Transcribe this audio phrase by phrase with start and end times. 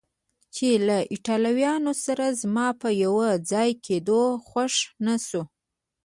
[0.55, 3.15] چې له ایټالویانو سره زما په یو
[3.51, 5.45] ځای کېدو خوښه نه شوه.